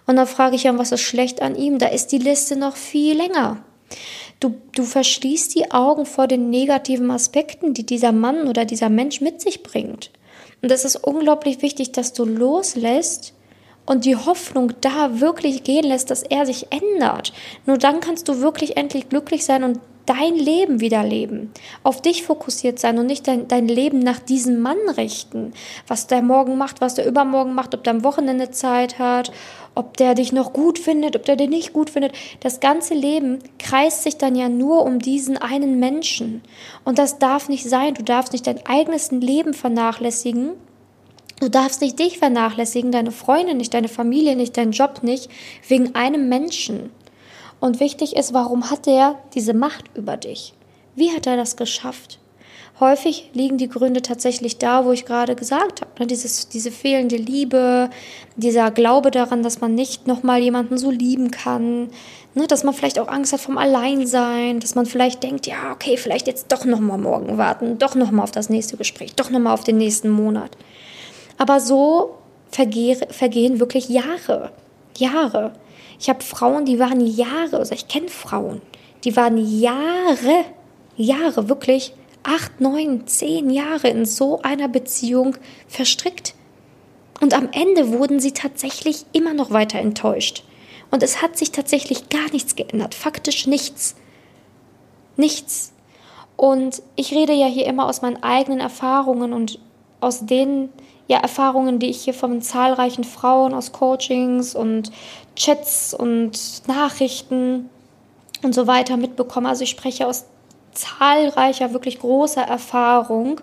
Und 0.06 0.18
dann 0.18 0.28
frage 0.28 0.56
ich 0.56 0.64
ja, 0.64 0.78
was 0.78 0.92
ist 0.92 1.02
schlecht 1.02 1.42
an 1.42 1.56
ihm? 1.56 1.80
Da 1.80 1.88
ist 1.88 2.12
die 2.12 2.18
Liste 2.18 2.56
noch 2.56 2.76
viel 2.76 3.18
länger. 3.18 3.64
Du, 4.40 4.56
du 4.76 4.84
verschließt 4.84 5.56
die 5.56 5.72
Augen 5.72 6.06
vor 6.06 6.28
den 6.28 6.50
negativen 6.50 7.10
Aspekten, 7.10 7.74
die 7.74 7.86
dieser 7.86 8.12
Mann 8.12 8.48
oder 8.48 8.66
dieser 8.66 8.90
Mensch 8.90 9.22
mit 9.22 9.42
sich 9.42 9.64
bringt. 9.64 10.12
Und 10.62 10.72
es 10.72 10.84
ist 10.84 10.98
unglaublich 10.98 11.62
wichtig, 11.62 11.94
dass 11.94 12.14
du 12.14 12.26
loslässt 12.26 13.34
und 13.90 14.06
die 14.06 14.16
Hoffnung 14.16 14.74
da 14.82 15.20
wirklich 15.20 15.64
gehen 15.64 15.84
lässt, 15.84 16.12
dass 16.12 16.22
er 16.22 16.46
sich 16.46 16.68
ändert. 16.72 17.34
Nur 17.66 17.80
dann 17.80 18.02
kannst 18.02 18.30
du 18.30 18.40
wirklich 18.40 18.78
endlich 18.78 19.10
glücklich 19.10 19.44
sein 19.44 19.64
und 19.64 19.80
dein 20.06 20.36
Leben 20.36 20.80
wieder 20.80 21.04
leben. 21.04 21.52
Auf 21.82 22.00
dich 22.00 22.22
fokussiert 22.22 22.78
sein 22.78 23.00
und 23.00 23.08
nicht 23.08 23.28
dein, 23.28 23.48
dein 23.48 23.68
Leben 23.68 23.98
nach 23.98 24.20
diesem 24.20 24.60
Mann 24.60 24.78
richten. 24.96 25.54
Was 25.88 26.06
der 26.06 26.22
morgen 26.22 26.56
macht, 26.56 26.82
was 26.82 26.94
der 26.94 27.08
übermorgen 27.08 27.56
macht, 27.56 27.74
ob 27.74 27.84
der 27.84 27.94
am 27.94 28.04
Wochenende 28.04 28.52
Zeit 28.52 29.00
hat, 29.00 29.32
ob 29.74 29.98
der 29.98 30.14
dich 30.14 30.32
noch 30.34 30.54
gut 30.54 30.78
findet, 30.78 31.16
ob 31.16 31.26
der 31.26 31.36
dich 31.36 31.50
nicht 31.50 31.74
gut 31.74 31.90
findet. 31.90 32.14
Das 32.42 32.60
ganze 32.60 32.94
Leben 32.94 33.40
kreist 33.58 34.04
sich 34.04 34.18
dann 34.18 34.36
ja 34.36 34.50
nur 34.50 34.84
um 34.84 35.00
diesen 35.00 35.38
einen 35.38 35.80
Menschen. 35.80 36.44
Und 36.86 37.00
das 37.00 37.18
darf 37.18 37.50
nicht 37.50 37.68
sein. 37.68 37.96
Du 37.96 38.04
darfst 38.04 38.34
nicht 38.34 38.46
dein 38.46 38.64
eigenes 38.68 39.10
Leben 39.10 39.56
vernachlässigen 39.56 40.52
Du 41.40 41.50
darfst 41.50 41.82
nicht 41.82 41.98
dich 42.00 42.18
vernachlässigen, 42.18 42.92
deine 42.92 43.12
Freunde 43.12 43.56
nicht, 43.56 43.74
deine 43.74 43.88
Familie 43.88 44.36
nicht, 44.36 44.58
deinen 44.58 44.74
Job 44.74 45.04
nicht, 45.04 45.30
wegen 45.68 45.96
einem 45.96 46.28
Menschen. 46.28 46.92
Und 47.60 47.80
wichtig 47.80 48.16
ist, 48.16 48.34
warum 48.34 48.70
hat 48.70 48.88
er 48.88 49.20
diese 49.34 49.54
Macht 49.54 49.86
über 49.96 50.18
dich? 50.18 50.54
Wie 50.96 51.12
hat 51.12 51.28
er 51.28 51.38
das 51.38 51.56
geschafft? 51.56 52.20
Häufig 52.80 53.30
liegen 53.34 53.58
die 53.58 53.68
Gründe 53.68 54.02
tatsächlich 54.02 54.58
da, 54.58 54.86
wo 54.86 54.94
ich 54.94 55.06
gerade 55.06 55.36
gesagt 55.36 55.82
habe. 55.82 55.92
Ne? 56.00 56.08
Dieses, 56.08 56.48
diese 56.48 56.72
fehlende 56.72 57.18
Liebe, 57.18 57.90
dieser 58.38 58.72
Glaube 58.72 59.12
daran, 59.12 59.44
dass 59.44 59.60
man 59.60 59.76
nicht 59.76 60.08
nochmal 60.08 60.40
jemanden 60.40 60.78
so 60.78 60.90
lieben 60.90 61.30
kann, 61.30 61.90
ne? 62.36 62.48
dass 62.48 62.64
man 62.64 62.74
vielleicht 62.74 62.98
auch 62.98 63.10
Angst 63.10 63.34
hat 63.34 63.42
vom 63.42 63.58
Alleinsein, 63.58 64.62
dass 64.62 64.76
man 64.76 64.86
vielleicht 64.86 65.24
denkt, 65.24 65.46
ja, 65.46 65.74
okay, 65.74 65.98
vielleicht 65.98 66.28
jetzt 66.28 66.54
doch 66.54 66.64
nochmal 66.64 66.98
morgen 66.98 67.38
warten, 67.38 67.78
doch 67.80 67.96
nochmal 67.96 68.24
auf 68.24 68.32
das 68.32 68.50
nächste 68.50 68.78
Gespräch, 68.78 69.14
doch 69.16 69.30
nochmal 69.30 69.54
auf 69.54 69.66
den 69.66 69.78
nächsten 69.78 70.10
Monat. 70.10 70.52
Aber 71.40 71.60
so 71.60 72.18
vergehen 72.52 73.60
wirklich 73.60 73.90
Jahre. 73.90 74.52
Jahre. 74.98 75.54
Ich 76.00 76.10
habe 76.10 76.22
Frauen, 76.22 76.66
die 76.66 76.80
waren 76.80 77.06
Jahre, 77.06 77.58
also 77.58 77.74
ich 77.74 77.88
kenne 77.88 78.10
Frauen, 78.10 78.62
die 79.04 79.16
waren 79.16 79.38
Jahre, 79.38 80.46
Jahre, 80.98 81.50
wirklich 81.50 81.94
acht, 82.24 82.60
neun, 82.60 83.08
zehn 83.08 83.50
Jahre 83.50 83.88
in 83.88 84.06
so 84.06 84.42
einer 84.42 84.68
Beziehung 84.68 85.38
verstrickt. 85.68 86.36
Und 87.22 87.34
am 87.34 87.50
Ende 87.52 87.94
wurden 87.94 88.20
sie 88.20 88.34
tatsächlich 88.34 89.06
immer 89.14 89.34
noch 89.34 89.52
weiter 89.52 89.80
enttäuscht. 89.80 90.44
Und 90.92 91.04
es 91.04 91.22
hat 91.22 91.38
sich 91.38 91.52
tatsächlich 91.52 92.10
gar 92.10 92.30
nichts 92.32 92.56
geändert, 92.56 92.96
faktisch 92.96 93.48
nichts. 93.48 93.96
Nichts. 95.16 95.74
Und 96.36 96.82
ich 96.96 97.14
rede 97.14 97.34
ja 97.34 97.46
hier 97.46 97.66
immer 97.66 97.88
aus 97.88 98.02
meinen 98.02 98.24
eigenen 98.24 98.60
Erfahrungen 98.60 99.34
und 99.34 99.60
aus 100.02 100.26
den 100.26 100.70
ja, 101.10 101.18
Erfahrungen, 101.18 101.80
die 101.80 101.90
ich 101.90 102.04
hier 102.04 102.14
von 102.14 102.42
zahlreichen 102.42 103.04
Frauen 103.04 103.56
aus 103.56 103.72
Coachings 103.72 104.54
und 104.54 104.92
Chats 105.36 105.96
und 105.96 106.68
Nachrichten 106.68 107.70
und 108.44 108.54
so 108.54 108.68
weiter 108.68 108.96
mitbekomme. 108.96 109.50
Also 109.50 109.64
ich 109.64 109.72
spreche 109.72 110.06
aus 110.06 110.26
zahlreicher, 110.72 111.74
wirklich 111.74 112.00
großer 112.00 112.44
Erfahrung 112.44 113.42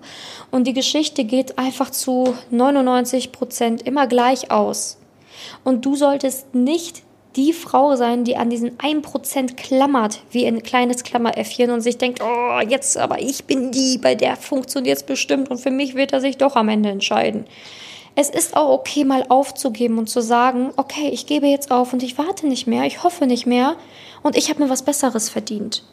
und 0.52 0.68
die 0.68 0.74
Geschichte 0.74 1.24
geht 1.24 1.58
einfach 1.58 1.90
zu 1.90 2.34
99 2.50 3.32
Prozent 3.32 3.82
immer 3.82 4.06
gleich 4.06 4.52
aus. 4.52 4.96
Und 5.64 5.84
du 5.84 5.96
solltest 5.96 6.54
nicht 6.54 7.02
die 7.36 7.52
Frau 7.52 7.96
sein, 7.96 8.24
die 8.24 8.36
an 8.36 8.50
diesen 8.50 8.78
1% 8.78 9.56
klammert, 9.56 10.22
wie 10.30 10.46
ein 10.46 10.62
kleines 10.62 11.02
Klammeräffchen 11.02 11.70
und 11.70 11.82
sich 11.82 11.98
denkt, 11.98 12.22
oh, 12.22 12.60
jetzt 12.66 12.96
aber 12.96 13.20
ich 13.20 13.44
bin 13.44 13.70
die, 13.70 13.98
bei 13.98 14.14
der 14.14 14.36
funktioniert 14.36 14.96
es 14.96 15.02
bestimmt 15.02 15.50
und 15.50 15.58
für 15.58 15.70
mich 15.70 15.94
wird 15.94 16.12
er 16.12 16.20
sich 16.20 16.38
doch 16.38 16.56
am 16.56 16.68
Ende 16.68 16.88
entscheiden. 16.88 17.44
Es 18.14 18.30
ist 18.30 18.56
auch 18.56 18.70
okay, 18.70 19.04
mal 19.04 19.26
aufzugeben 19.28 19.98
und 19.98 20.08
zu 20.08 20.22
sagen, 20.22 20.72
okay, 20.76 21.10
ich 21.12 21.26
gebe 21.26 21.46
jetzt 21.46 21.70
auf 21.70 21.92
und 21.92 22.02
ich 22.02 22.16
warte 22.16 22.46
nicht 22.46 22.66
mehr, 22.66 22.84
ich 22.84 23.02
hoffe 23.02 23.26
nicht 23.26 23.46
mehr 23.46 23.76
und 24.22 24.36
ich 24.36 24.48
habe 24.48 24.62
mir 24.62 24.70
was 24.70 24.82
Besseres 24.82 25.28
verdient. 25.28 25.84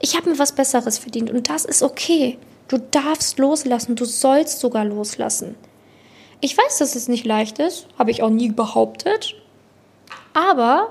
Ich 0.00 0.16
habe 0.16 0.28
mir 0.28 0.38
was 0.38 0.52
Besseres 0.52 0.98
verdient 0.98 1.30
und 1.30 1.48
das 1.48 1.64
ist 1.64 1.82
okay. 1.82 2.36
Du 2.68 2.76
darfst 2.78 3.38
loslassen, 3.38 3.96
du 3.96 4.04
sollst 4.04 4.60
sogar 4.60 4.84
loslassen. 4.84 5.54
Ich 6.40 6.56
weiß, 6.58 6.78
dass 6.78 6.94
es 6.94 7.08
nicht 7.08 7.24
leicht 7.24 7.58
ist, 7.58 7.86
habe 7.98 8.10
ich 8.10 8.22
auch 8.22 8.28
nie 8.28 8.50
behauptet. 8.50 9.34
Aber 10.34 10.90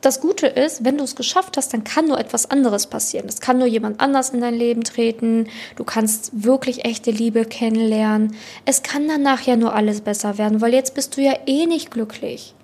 das 0.00 0.20
Gute 0.20 0.46
ist, 0.48 0.84
wenn 0.84 0.98
du 0.98 1.04
es 1.04 1.14
geschafft 1.14 1.56
hast, 1.56 1.72
dann 1.72 1.84
kann 1.84 2.08
nur 2.08 2.18
etwas 2.18 2.50
anderes 2.50 2.88
passieren. 2.88 3.28
Es 3.28 3.40
kann 3.40 3.58
nur 3.58 3.68
jemand 3.68 4.00
anders 4.00 4.30
in 4.30 4.40
dein 4.40 4.54
Leben 4.54 4.82
treten. 4.82 5.48
Du 5.76 5.84
kannst 5.84 6.42
wirklich 6.42 6.84
echte 6.84 7.12
Liebe 7.12 7.44
kennenlernen. 7.44 8.34
Es 8.64 8.82
kann 8.82 9.06
danach 9.06 9.42
ja 9.42 9.56
nur 9.56 9.74
alles 9.74 10.00
besser 10.00 10.38
werden, 10.38 10.60
weil 10.60 10.74
jetzt 10.74 10.94
bist 10.94 11.16
du 11.16 11.20
ja 11.20 11.34
eh 11.46 11.66
nicht 11.66 11.90
glücklich. 11.90 12.54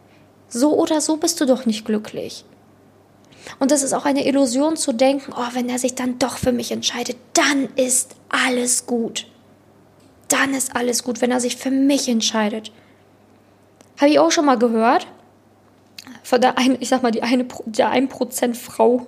So 0.48 0.76
oder 0.76 1.00
so 1.00 1.16
bist 1.16 1.40
du 1.40 1.44
doch 1.44 1.64
nicht 1.64 1.84
glücklich. 1.84 2.44
Und 3.60 3.70
das 3.70 3.84
ist 3.84 3.92
auch 3.92 4.04
eine 4.04 4.26
Illusion 4.26 4.76
zu 4.76 4.92
denken, 4.92 5.32
oh, 5.36 5.54
wenn 5.54 5.68
er 5.68 5.78
sich 5.78 5.94
dann 5.94 6.18
doch 6.18 6.38
für 6.38 6.52
mich 6.52 6.72
entscheidet, 6.72 7.16
dann 7.34 7.68
ist 7.76 8.16
alles 8.28 8.86
gut. 8.86 9.26
Dann 10.26 10.54
ist 10.54 10.74
alles 10.74 11.04
gut, 11.04 11.20
wenn 11.20 11.30
er 11.30 11.40
sich 11.40 11.56
für 11.56 11.70
mich 11.70 12.08
entscheidet. 12.08 12.72
Habe 14.00 14.10
ich 14.10 14.18
auch 14.18 14.32
schon 14.32 14.44
mal 14.44 14.58
gehört 14.58 15.06
von 16.22 16.40
der 16.40 16.58
ein, 16.58 16.76
ich 16.80 16.88
sag 16.88 17.02
mal, 17.02 17.10
die 17.10 17.22
eine, 17.22 17.46
der 17.66 17.92
1% 17.92 18.54
Frau, 18.54 19.06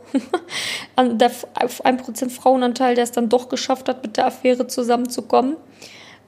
der 0.99 1.30
1% 1.30 2.30
Frauenanteil, 2.30 2.95
der 2.95 3.04
es 3.04 3.12
dann 3.12 3.28
doch 3.28 3.49
geschafft 3.49 3.88
hat, 3.88 4.02
mit 4.02 4.16
der 4.16 4.26
Affäre 4.26 4.66
zusammenzukommen, 4.66 5.57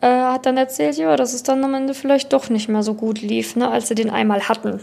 äh, 0.00 0.06
hat 0.06 0.46
dann 0.46 0.56
erzählt, 0.56 0.96
ja, 0.96 1.16
dass 1.16 1.32
es 1.32 1.42
dann 1.42 1.64
am 1.64 1.74
Ende 1.74 1.94
vielleicht 1.94 2.32
doch 2.32 2.50
nicht 2.50 2.68
mehr 2.68 2.82
so 2.82 2.94
gut 2.94 3.22
lief, 3.22 3.56
ne, 3.56 3.70
als 3.70 3.88
sie 3.88 3.94
den 3.94 4.10
einmal 4.10 4.48
hatten. 4.48 4.80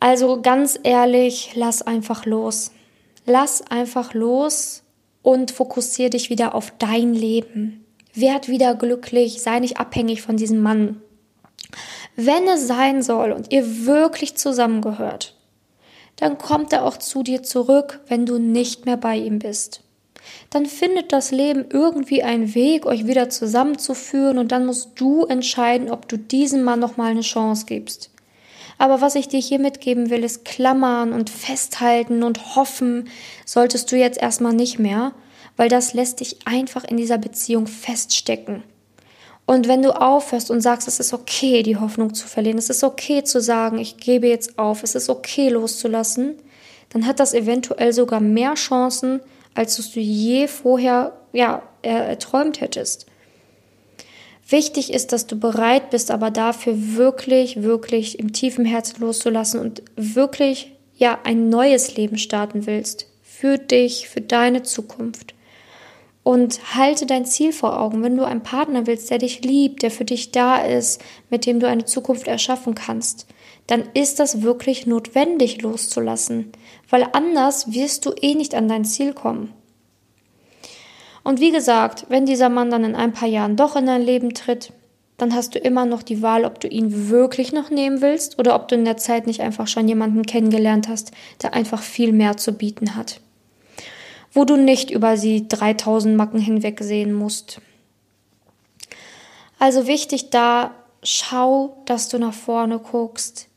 Also 0.00 0.42
ganz 0.42 0.78
ehrlich, 0.82 1.52
lass 1.54 1.80
einfach 1.80 2.26
los. 2.26 2.72
Lass 3.24 3.62
einfach 3.70 4.14
los 4.14 4.82
und 5.22 5.52
fokussiere 5.52 6.10
dich 6.10 6.28
wieder 6.28 6.56
auf 6.56 6.72
dein 6.78 7.14
Leben. 7.14 7.84
Werd 8.12 8.48
wieder 8.48 8.74
glücklich, 8.74 9.40
sei 9.40 9.60
nicht 9.60 9.78
abhängig 9.78 10.20
von 10.20 10.36
diesem 10.36 10.60
Mann. 10.60 11.00
Wenn 12.16 12.46
es 12.46 12.66
sein 12.66 13.02
soll 13.02 13.32
und 13.32 13.52
ihr 13.52 13.86
wirklich 13.86 14.36
zusammengehört, 14.36 15.34
dann 16.16 16.38
kommt 16.38 16.72
er 16.72 16.84
auch 16.84 16.98
zu 16.98 17.22
dir 17.22 17.42
zurück, 17.42 18.00
wenn 18.06 18.26
du 18.26 18.38
nicht 18.38 18.84
mehr 18.84 18.98
bei 18.98 19.16
ihm 19.16 19.38
bist. 19.38 19.82
Dann 20.50 20.66
findet 20.66 21.12
das 21.12 21.30
Leben 21.30 21.64
irgendwie 21.70 22.22
einen 22.22 22.54
Weg, 22.54 22.86
euch 22.86 23.06
wieder 23.06 23.30
zusammenzuführen 23.30 24.38
und 24.38 24.52
dann 24.52 24.66
musst 24.66 24.90
du 24.96 25.24
entscheiden, 25.24 25.90
ob 25.90 26.08
du 26.08 26.16
diesem 26.18 26.62
Mann 26.62 26.80
nochmal 26.80 27.10
eine 27.10 27.22
Chance 27.22 27.66
gibst. 27.66 28.10
Aber 28.78 29.00
was 29.00 29.14
ich 29.14 29.28
dir 29.28 29.40
hier 29.40 29.58
mitgeben 29.58 30.10
will, 30.10 30.24
ist 30.24 30.44
klammern 30.44 31.12
und 31.12 31.30
festhalten 31.30 32.22
und 32.22 32.56
hoffen, 32.56 33.08
solltest 33.46 33.90
du 33.90 33.96
jetzt 33.96 34.20
erstmal 34.20 34.52
nicht 34.52 34.78
mehr, 34.78 35.12
weil 35.56 35.68
das 35.68 35.94
lässt 35.94 36.20
dich 36.20 36.46
einfach 36.46 36.84
in 36.84 36.96
dieser 36.96 37.18
Beziehung 37.18 37.66
feststecken. 37.66 38.62
Und 39.44 39.68
wenn 39.68 39.82
du 39.82 39.90
aufhörst 39.90 40.50
und 40.50 40.60
sagst, 40.60 40.88
es 40.88 41.00
ist 41.00 41.12
okay, 41.12 41.62
die 41.62 41.76
Hoffnung 41.76 42.14
zu 42.14 42.26
verlieren, 42.26 42.58
es 42.58 42.70
ist 42.70 42.84
okay 42.84 43.24
zu 43.24 43.40
sagen, 43.40 43.78
ich 43.78 43.96
gebe 43.96 44.28
jetzt 44.28 44.58
auf, 44.58 44.82
es 44.82 44.94
ist 44.94 45.10
okay 45.10 45.48
loszulassen, 45.48 46.36
dann 46.90 47.06
hat 47.06 47.20
das 47.20 47.34
eventuell 47.34 47.92
sogar 47.92 48.20
mehr 48.20 48.54
Chancen, 48.54 49.20
als 49.54 49.76
du 49.76 50.00
je 50.00 50.46
vorher 50.46 51.12
ja, 51.32 51.62
erträumt 51.82 52.60
hättest. 52.60 53.06
Wichtig 54.48 54.92
ist, 54.92 55.12
dass 55.12 55.26
du 55.26 55.36
bereit 55.36 55.90
bist, 55.90 56.10
aber 56.10 56.30
dafür 56.30 56.74
wirklich, 56.76 57.62
wirklich 57.62 58.18
im 58.18 58.32
tiefen 58.32 58.64
Herzen 58.64 59.00
loszulassen 59.00 59.60
und 59.60 59.82
wirklich 59.96 60.72
ja 60.96 61.18
ein 61.24 61.48
neues 61.48 61.96
Leben 61.96 62.18
starten 62.18 62.66
willst. 62.66 63.06
Für 63.22 63.58
dich, 63.58 64.08
für 64.08 64.20
deine 64.20 64.62
Zukunft. 64.62 65.34
Und 66.24 66.76
halte 66.76 67.04
dein 67.06 67.24
Ziel 67.24 67.52
vor 67.52 67.80
Augen. 67.80 68.02
Wenn 68.02 68.16
du 68.16 68.24
einen 68.24 68.42
Partner 68.42 68.86
willst, 68.86 69.10
der 69.10 69.18
dich 69.18 69.42
liebt, 69.42 69.82
der 69.82 69.90
für 69.90 70.04
dich 70.04 70.30
da 70.30 70.56
ist, 70.56 71.02
mit 71.30 71.46
dem 71.46 71.58
du 71.58 71.66
eine 71.66 71.84
Zukunft 71.84 72.28
erschaffen 72.28 72.74
kannst, 72.76 73.26
dann 73.66 73.84
ist 73.94 74.20
das 74.20 74.42
wirklich 74.42 74.86
notwendig 74.86 75.62
loszulassen, 75.62 76.52
weil 76.90 77.06
anders 77.12 77.72
wirst 77.72 78.06
du 78.06 78.12
eh 78.20 78.34
nicht 78.34 78.54
an 78.54 78.68
dein 78.68 78.84
Ziel 78.84 79.12
kommen. 79.12 79.52
Und 81.24 81.40
wie 81.40 81.52
gesagt, 81.52 82.06
wenn 82.08 82.26
dieser 82.26 82.48
Mann 82.48 82.70
dann 82.70 82.84
in 82.84 82.96
ein 82.96 83.12
paar 83.12 83.28
Jahren 83.28 83.56
doch 83.56 83.76
in 83.76 83.86
dein 83.86 84.02
Leben 84.02 84.34
tritt, 84.34 84.72
dann 85.18 85.34
hast 85.34 85.54
du 85.54 85.60
immer 85.60 85.86
noch 85.86 86.02
die 86.02 86.20
Wahl, 86.20 86.44
ob 86.44 86.58
du 86.58 86.66
ihn 86.66 87.08
wirklich 87.08 87.52
noch 87.52 87.70
nehmen 87.70 88.02
willst 88.02 88.40
oder 88.40 88.56
ob 88.56 88.66
du 88.66 88.74
in 88.74 88.84
der 88.84 88.96
Zeit 88.96 89.26
nicht 89.26 89.40
einfach 89.40 89.68
schon 89.68 89.86
jemanden 89.86 90.22
kennengelernt 90.24 90.88
hast, 90.88 91.12
der 91.42 91.54
einfach 91.54 91.80
viel 91.80 92.12
mehr 92.12 92.36
zu 92.36 92.52
bieten 92.52 92.96
hat 92.96 93.20
wo 94.32 94.44
du 94.44 94.56
nicht 94.56 94.90
über 94.90 95.16
sie 95.16 95.46
3000 95.48 96.16
Macken 96.16 96.40
hinweg 96.40 96.80
sehen 96.82 97.12
musst. 97.12 97.60
Also 99.58 99.86
wichtig 99.86 100.30
da, 100.30 100.72
schau, 101.02 101.82
dass 101.84 102.08
du 102.08 102.18
nach 102.18 102.34
vorne 102.34 102.78
guckst. 102.78 103.48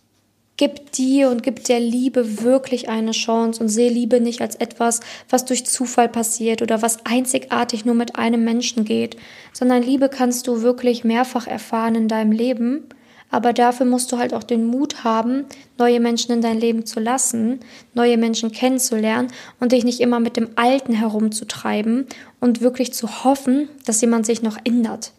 Gib 0.58 0.94
dir 0.94 1.30
und 1.30 1.44
gib 1.44 1.66
der 1.66 1.82
Liebe 1.82 2.42
wirklich 2.42 2.88
eine 2.88 3.12
Chance 3.12 3.62
und 3.62 3.68
sehe 3.68 3.90
Liebe 3.90 4.22
nicht 4.22 4.42
als 4.42 4.56
etwas, 4.56 5.02
was 5.30 5.44
durch 5.44 5.66
Zufall 5.66 6.08
passiert 6.08 6.62
oder 6.62 6.82
was 6.82 7.06
einzigartig 7.06 7.84
nur 7.84 7.96
mit 7.96 8.16
einem 8.16 8.46
Menschen 8.46 8.86
geht, 8.86 9.18
sondern 9.52 9.84
Liebe 9.84 10.08
kannst 10.08 10.48
du 10.48 10.62
wirklich 10.62 11.04
mehrfach 11.04 11.48
erfahren 11.48 11.96
in 11.96 12.08
deinem 12.08 12.32
Leben 12.32 12.88
aber 13.36 13.52
dafür 13.52 13.86
musst 13.86 14.14
du 14.14 14.18
halt 14.18 14.34
auch 14.34 14.44
den 14.44 14.66
Mut 14.66 15.04
haben, 15.04 15.44
neue 15.78 16.00
Menschen 16.00 16.32
in 16.32 16.40
dein 16.40 16.58
Leben 16.58 16.86
zu 16.86 17.02
lassen, 17.02 17.60
neue 17.94 18.18
Menschen 18.18 18.54
kennenzulernen 18.54 19.28
und 19.60 19.74
dich 19.74 19.84
nicht 19.84 20.00
immer 20.00 20.22
mit 20.22 20.38
dem 20.38 20.52
Alten 20.56 20.94
herumzutreiben 20.94 22.06
und 22.40 22.62
wirklich 22.62 22.94
zu 22.94 23.26
hoffen, 23.26 23.68
dass 23.86 24.00
jemand 24.00 24.26
sich 24.26 24.42
noch 24.42 24.58
ändert. 24.64 25.12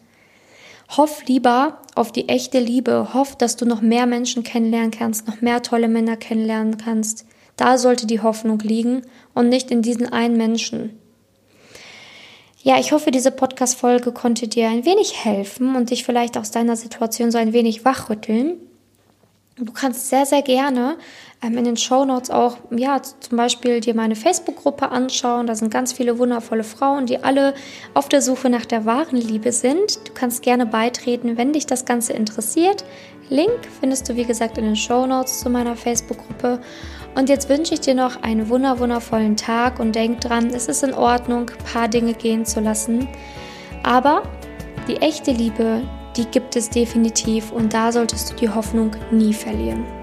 Hoff 0.97 1.25
lieber 1.27 1.77
auf 1.93 2.11
die 2.11 2.27
echte 2.27 2.59
Liebe, 2.59 3.13
hoff, 3.13 3.35
dass 3.35 3.55
du 3.55 3.67
noch 3.67 3.81
mehr 3.81 4.07
Menschen 4.07 4.41
kennenlernen 4.41 4.89
kannst, 4.89 5.27
noch 5.27 5.41
mehr 5.41 5.61
tolle 5.61 5.87
Männer 5.87 6.17
kennenlernen 6.17 6.77
kannst. 6.77 7.27
Da 7.55 7.77
sollte 7.77 8.07
die 8.07 8.21
Hoffnung 8.21 8.57
liegen 8.59 9.03
und 9.35 9.47
nicht 9.47 9.69
in 9.69 9.83
diesen 9.83 10.11
einen 10.11 10.37
Menschen. 10.37 10.97
Ja, 12.67 12.77
ich 12.77 12.91
hoffe, 12.91 13.11
diese 13.11 13.31
Podcast-Folge 13.31 14.11
konnte 14.11 14.49
dir 14.49 14.67
ein 14.67 14.83
wenig 14.83 15.23
helfen 15.23 15.77
und 15.77 15.89
dich 15.89 16.03
vielleicht 16.03 16.37
aus 16.37 16.51
deiner 16.51 16.75
Situation 16.75 17.31
so 17.31 17.37
ein 17.37 17.53
wenig 17.53 17.85
wachrütteln. 17.85 18.57
Du 19.55 19.71
kannst 19.71 20.09
sehr, 20.09 20.25
sehr 20.25 20.41
gerne 20.41 20.97
ähm, 21.41 21.57
in 21.57 21.63
den 21.63 21.77
Show 21.77 22.03
Notes 22.03 22.29
auch, 22.29 22.57
ja, 22.69 23.01
zum 23.01 23.37
Beispiel 23.37 23.79
dir 23.79 23.95
meine 23.95 24.17
Facebook-Gruppe 24.17 24.89
anschauen. 24.91 25.47
Da 25.47 25.55
sind 25.55 25.71
ganz 25.71 25.93
viele 25.93 26.19
wundervolle 26.19 26.65
Frauen, 26.65 27.05
die 27.05 27.23
alle 27.23 27.53
auf 27.93 28.09
der 28.09 28.21
Suche 28.21 28.49
nach 28.49 28.65
der 28.65 28.83
wahren 28.83 29.15
Liebe 29.15 29.53
sind. 29.53 30.05
Du 30.05 30.11
kannst 30.13 30.41
gerne 30.41 30.65
beitreten, 30.65 31.37
wenn 31.37 31.53
dich 31.53 31.67
das 31.67 31.85
Ganze 31.85 32.11
interessiert. 32.11 32.83
Link 33.29 33.67
findest 33.79 34.07
du, 34.07 34.15
wie 34.15 34.23
gesagt, 34.23 34.57
in 34.57 34.65
den 34.65 34.75
Show 34.75 35.05
Notes 35.05 35.39
zu 35.39 35.49
meiner 35.49 35.75
Facebook-Gruppe. 35.75 36.59
Und 37.15 37.29
jetzt 37.29 37.49
wünsche 37.49 37.73
ich 37.73 37.81
dir 37.81 37.95
noch 37.95 38.21
einen 38.23 38.47
wunder 38.49 38.79
wundervollen 38.79 39.35
Tag 39.35 39.79
und 39.79 39.95
denk 39.95 40.21
dran, 40.21 40.47
es 40.53 40.67
ist 40.67 40.83
in 40.83 40.93
Ordnung, 40.93 41.49
ein 41.49 41.65
paar 41.65 41.87
Dinge 41.87 42.13
gehen 42.13 42.45
zu 42.45 42.59
lassen. 42.59 43.07
Aber 43.83 44.23
die 44.87 44.97
echte 44.97 45.31
Liebe, 45.31 45.81
die 46.15 46.25
gibt 46.25 46.55
es 46.55 46.69
definitiv 46.69 47.51
und 47.51 47.73
da 47.73 47.91
solltest 47.91 48.31
du 48.31 48.35
die 48.35 48.49
Hoffnung 48.49 48.91
nie 49.11 49.33
verlieren. 49.33 49.96